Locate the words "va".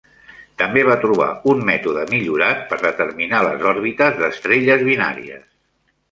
0.85-0.95